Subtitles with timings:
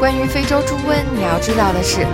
[0.00, 2.06] 关于非洲猪瘟，你要知道的是，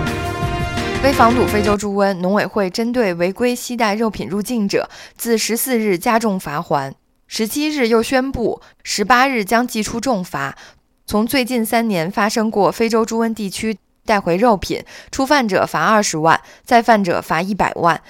[1.01, 6.93] 为防堵非洲猪瘟，农委会针对违规携带肉品入境者，自十四日加重罚还，
[7.27, 10.57] 十七日又宣布，十八日将祭出重罚。
[11.05, 18.01] 从最近三年发生过非洲猪瘟地区带回肉品，初犯者罚二十万，再犯者罚一百万。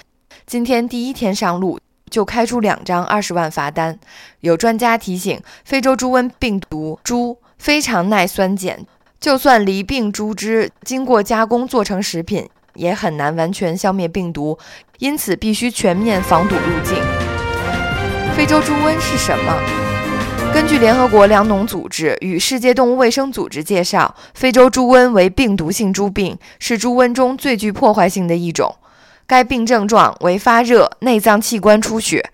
[0.44, 1.78] 今天第一天上路
[2.10, 3.96] 就开出两张二十万罚单。
[4.40, 8.84] 有专家提醒，非洲猪瘟病毒猪非常耐酸碱。
[9.20, 14.56] 就算离病猪只经过加工做成食品，也很难完全消灭病毒，
[14.98, 16.96] 因此必须全面防堵入境。
[18.36, 19.52] 非洲猪瘟是什么？
[20.54, 28.76] 根据联合国粮农组织与世界动物卫生组织介绍，非洲猪瘟为病毒性猪病，是猪瘟中最具破坏性的一种。
[29.26, 32.30] 该病症状为发热、内脏器官出血。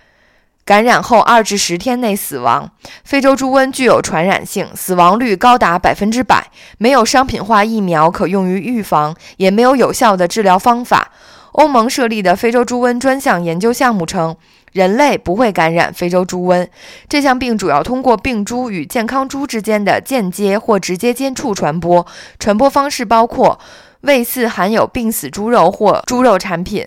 [0.65, 2.71] 感染后二至十天内死亡。
[3.05, 6.51] 非洲猪瘟具有传染性，死亡率高达百分之百。
[6.79, 11.11] 没有商品化疫苗可用于预防，也没有有效的治疗方法。
[11.53, 14.35] 欧盟设立的非洲猪瘟专项研究项目称，
[14.73, 16.67] 人类不会感染非洲猪瘟。
[17.09, 22.05] 这项病主要通过病猪与健康猪之间的间接或直接接触传播，
[22.41, 23.61] 传播方式包括
[24.01, 26.85] 喂饲含有病死猪肉或猪肉产品。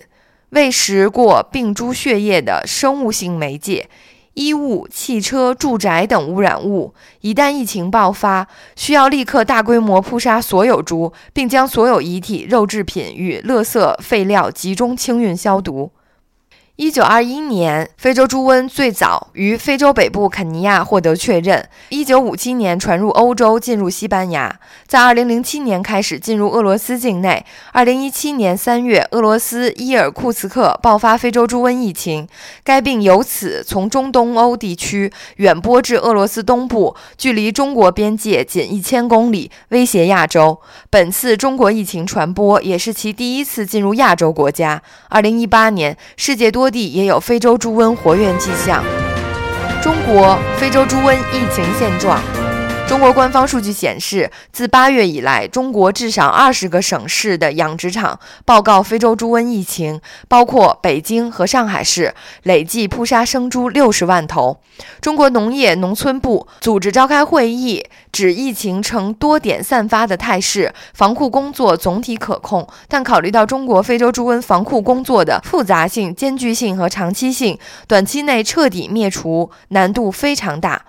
[0.50, 3.90] 喂食过病猪血液的生物性媒介、
[4.32, 6.94] 衣物、汽车、住宅等污染物。
[7.20, 15.92] 一旦疫情爆发，需要立刻大规模扑杀所有猪，并将所有遗体、肉制品与垃圾废料集中清运消毒。
[16.78, 21.68] 一九二一年，非洲猪瘟最早于非洲北部肯尼亚获得确认。
[21.88, 27.44] 一九五七年传入欧洲，进入西班牙，在二零零七年开始进入俄罗斯境内。
[27.72, 32.28] 二零一七年三月，俄罗斯伊尔库茨克爆发非洲猪瘟疫情，
[32.62, 40.56] 该病由此从中东欧地区远播至俄罗斯东部，距离中国边界仅一千公里，威胁亚洲。
[40.90, 44.80] 本次中国疫情传播也是其第一次进入亚洲国家。
[45.08, 46.67] 二零一八年，世界多。
[46.70, 48.84] 地也有非洲猪瘟活跃迹象。
[49.82, 52.20] 中国非洲猪瘟疫情现状。
[52.88, 64.58] 中国官方数据显示，自八月以来，中国至少二十个省市的养殖场报告非洲猪瘟疫情，包括北京和上海市，累计扑杀生猪六十万头。
[65.02, 80.82] 中国农业农村部组织召开会议，指疫情呈多点散发的态势，防控工作总体可控，但考虑到中国非洲猪瘟防控工作的复杂性、艰巨性和长期性，短期内彻底灭除难度非常大。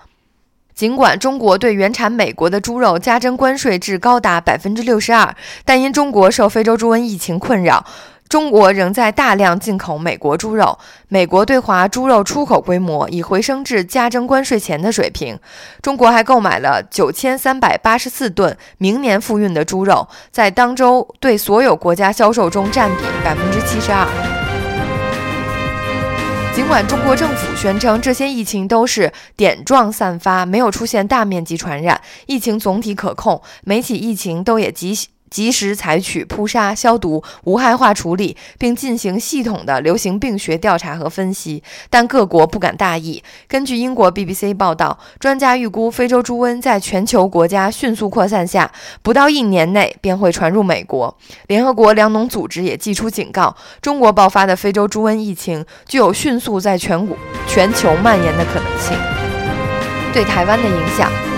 [0.80, 7.84] 尽管中国对原产美国的猪肉加征关税至高达百分之六十二，但因中国受非洲猪瘟疫情困扰，
[8.30, 10.78] 中国仍在大量进口美国猪肉。
[11.08, 15.38] 美国对华猪肉出口规模已回升至加征关税前的水平。
[15.82, 24.39] 中国还购买了九千三百八十四吨明年复运的猪肉，在当周对所有国家销售中占比百分之七十二。
[26.52, 34.94] 尽管中国政府宣称这些疫情都是点状散发，没有出现大面积传染，疫情总体可控，每起疫情都也及
[35.30, 43.22] 及时采取扑杀、消毒、无害化处理，并进行系统的流行病学调查和分析，但各国不敢大意。
[43.48, 48.70] 根据英国 BBC 报道，专家预估非洲猪瘟在全球国家迅速扩散下，
[49.02, 51.16] 不到一年内便会传入美国。
[51.46, 58.96] 联合国粮农组织也寄出警告，中国爆发的非洲猪瘟疫情具有迅速在全国全球蔓延的可能性。
[60.12, 61.29] 对台湾的影响。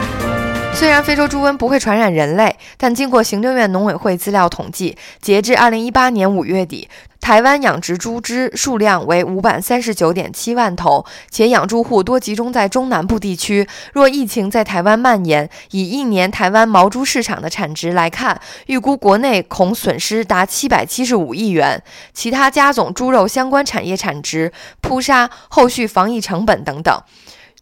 [0.74, 6.88] 虽然非洲猪瘟不会传染人类，但经过行政院农委会资料统计，截至二零一八年五月底，
[7.20, 13.68] 台湾养殖猪只数量为五百三十九点七万头，且养猪户多集中在中南部地区。
[13.92, 21.80] 若疫情在台湾蔓延，以一年台湾毛猪市场的产值来看，预估国内恐损失达七百七十五亿元。
[22.12, 27.00] 其他加总猪肉相关产业产值、扑杀、后续防疫成本等等。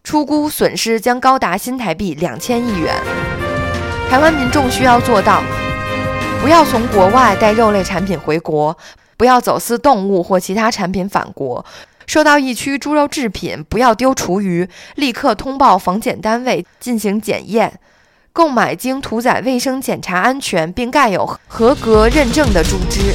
[0.03, 2.93] 出估损失将高达新台币两千亿元。
[4.09, 5.43] 台湾民众需要做到：
[6.41, 8.75] 不要从国外带肉类产品回国，
[9.15, 11.63] 不要走私动物或其他产品返国，
[12.07, 17.79] 收到疫区猪肉制品不要丢厨余，立刻通报防检单位进行检验，
[18.33, 23.13] 购买经屠宰卫生检查安全并盖有合格认证的猪只。